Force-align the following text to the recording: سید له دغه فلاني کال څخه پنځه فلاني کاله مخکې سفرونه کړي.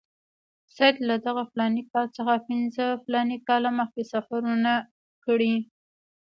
سید 0.75 0.95
له 1.09 1.15
دغه 1.25 1.43
فلاني 1.51 1.83
کال 1.91 2.07
څخه 2.17 2.33
پنځه 2.47 2.85
فلاني 3.03 3.37
کاله 3.47 3.69
مخکې 3.79 4.03
سفرونه 4.13 4.71
کړي. 5.25 5.53